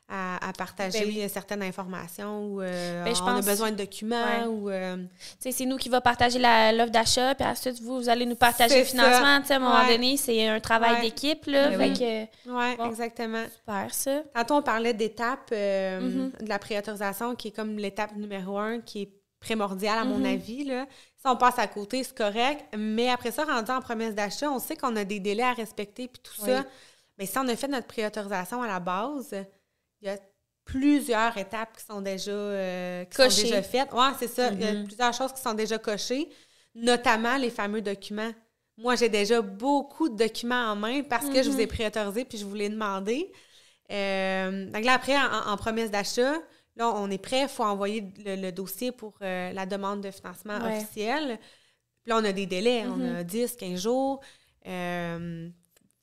[0.10, 4.46] à, partager Ben certaines informations ou euh, Ben, je on a besoin de documents Ouais.
[4.48, 4.98] ou euh,
[5.38, 8.86] c'est nous qui va partager l'offre d'achat, puis ensuite, vous, vous allez nous partager le
[8.86, 9.42] financement.
[9.48, 9.92] À un moment Ouais.
[9.96, 11.02] donné, c'est un travail Ouais.
[11.02, 11.46] d'équipe.
[11.46, 12.26] Ben oui.
[12.78, 12.86] Bon.
[12.90, 13.44] exactement.
[13.54, 14.22] super, ça.
[14.34, 16.32] Tantôt, on parlait d'étapes euh, Mhm.
[16.42, 20.26] de la préautorisation, qui est comme l'étape numéro un, qui est primordiale à mon Mhm.
[20.26, 20.72] avis.
[21.30, 22.66] On passe à côté, c'est correct.
[22.78, 26.08] Mais après ça, rendu en promesse d'achat, on sait qu'on a des délais à respecter
[26.08, 26.50] puis tout Oui.
[26.54, 26.64] ça.
[27.18, 29.34] Mais si on a fait notre préautorisation à la base,
[30.02, 30.18] il y a
[30.66, 33.44] plusieurs étapes qui sont déjà, euh, qui sont Cochées.
[33.44, 33.90] déjà faites.
[33.94, 34.52] Oui, c'est ça.
[34.52, 34.86] Il y a Mhm.
[34.86, 36.30] plusieurs choses qui sont déjà cochées,
[36.76, 38.32] notamment les fameux documents.
[38.78, 42.38] Moi, j'ai déjà beaucoup de documents en main parce que je vous ai préautorisé puis
[42.38, 43.32] je vous l'ai demandé.
[43.92, 46.34] Euh, donc là, après, en, en promesse d'achat,
[46.78, 47.42] là, on est prêt.
[47.44, 50.78] Il faut envoyer le, le dossier pour euh, la demande de financement Ouais.
[50.78, 51.38] officiel.
[52.04, 52.86] Puis là, on a des délais.
[52.88, 53.16] On Mhm.
[53.18, 54.20] a 10, 15 jours.
[54.66, 55.50] Euh,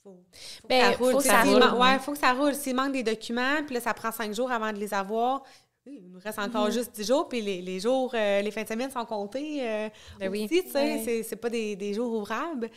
[0.03, 0.23] faut,
[0.63, 1.13] faut Ben, que ça roule.
[1.13, 1.81] faut que ça s'il roule, ouais.
[1.81, 2.55] ouais, faut que ça roule.
[2.55, 5.43] S'il manque des documents, puis là, ça prend 5 jours avant de les avoir.
[5.87, 6.73] oui, Il nous reste encore Mhm.
[6.73, 9.59] juste 10 jours, puis les, les jours, euh, les fins de semaine sont comptés.
[9.69, 10.45] euh, Ben oui.
[10.47, 11.03] aussi, tu sais, Ouais.
[11.05, 12.71] c'est- c'est pas des, des jours ouvrables.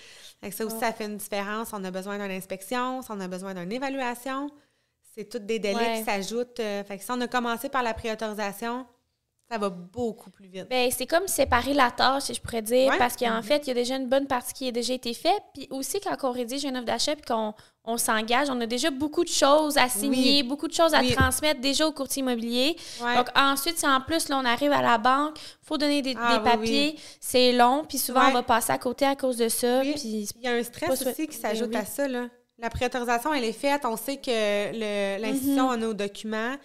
[0.51, 1.69] Ça aussi, ça fait une différence.
[1.71, 4.49] On a besoin d'une inspection, on a besoin d'une évaluation.
[5.17, 5.97] C'est tous des délais Ouais.
[5.99, 6.60] qui s'ajoutent.
[6.60, 8.86] euh, fait que si on a commencé par la préautorisation,
[9.49, 10.67] ça va beaucoup plus vite.
[10.69, 12.97] Ben, c'est comme séparer la tâche, si je pourrais dire, Ouais.
[12.97, 15.41] parce qu'en fait, il y a déjà une bonne partie qui a déjà été faite.
[15.53, 17.53] Puis aussi, quand on rédige une offre d'achat puis qu'on
[17.86, 21.13] on s'engage, on a déjà beaucoup de choses à signer, beaucoup de choses à Oui.
[21.13, 22.75] transmettre déjà au courtier immobilier.
[23.01, 23.15] Ouais.
[23.15, 26.34] Donc, ensuite, si en plus, là, on arrive à la banque, faut donner des, Ah,
[26.34, 29.47] des oui, papiers, c'est long, puis souvent, on va passer à côté à cause de
[29.47, 29.80] ça.
[29.80, 29.93] Puis,
[30.36, 31.77] Il y a un stress aussi qui Ben s'ajoute oui.
[31.77, 32.08] à ça.
[32.10, 32.27] Là.
[32.60, 33.86] La préautorisation, elle est faite.
[33.86, 34.30] On sait que
[34.74, 36.56] le- l'institution a nos documents.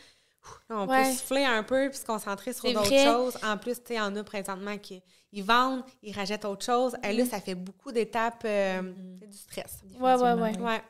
[0.71, 0.89] On Mhm.
[0.91, 1.05] Ouais.
[1.05, 3.39] peut souffler un peu puis se concentrer sur d'autres choses.
[3.45, 5.03] En plus, tu sais, il y en a présentement qui
[5.33, 6.97] ils vendent, ils rachètent autre chose.
[7.05, 7.19] Et Mhm.
[7.19, 8.43] là, ça fait beaucoup d'étapes.
[8.45, 8.83] euh,
[9.21, 9.81] c'est du stress.
[10.01, 10.59] Ouais, ouais, ouais.
[10.59, 10.83] Ouais.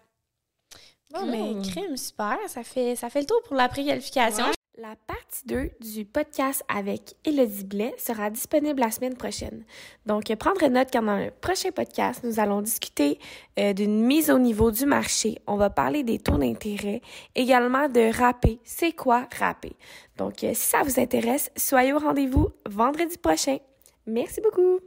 [1.11, 1.62] Bon, mais Cool.
[1.71, 2.38] crime, super.
[2.49, 4.47] Ça fait, ça fait le tour pour la préqualification.
[4.47, 4.53] Ouais.
[4.79, 9.67] La partie 2 du podcast avec Élodie Blais sera disponible la semaine prochaine.
[10.07, 13.19] Donc, prendre note dans le prochain podcast, nous allons discuter
[13.59, 15.37] euh, d'une mise au niveau du marché.
[15.47, 17.03] On va parler des taux d'intérêt,
[17.35, 18.61] également de rapper.
[18.65, 19.77] C'est quoi rapper?
[20.17, 23.59] Donc, euh, si ça vous intéresse, soyez au rendez-vous vendredi prochain.
[24.07, 24.83] Merci beaucoup!